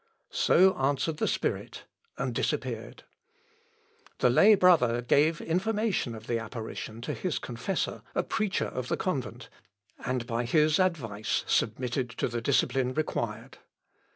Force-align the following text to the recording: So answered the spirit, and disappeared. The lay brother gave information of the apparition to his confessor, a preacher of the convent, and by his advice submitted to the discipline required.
So 0.33 0.73
answered 0.77 1.17
the 1.17 1.27
spirit, 1.27 1.83
and 2.17 2.33
disappeared. 2.33 3.03
The 4.17 4.31
lay 4.31 4.55
brother 4.55 5.03
gave 5.03 5.39
information 5.39 6.15
of 6.15 6.25
the 6.25 6.39
apparition 6.39 7.01
to 7.01 7.13
his 7.13 7.37
confessor, 7.37 8.01
a 8.15 8.23
preacher 8.23 8.65
of 8.65 8.87
the 8.87 8.97
convent, 8.97 9.47
and 10.03 10.25
by 10.25 10.45
his 10.45 10.79
advice 10.79 11.43
submitted 11.45 12.09
to 12.17 12.27
the 12.27 12.41
discipline 12.41 12.95
required. 12.95 13.59